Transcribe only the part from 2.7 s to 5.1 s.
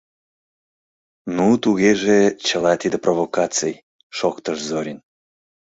тиде провокаций,— шоктыш Зорин.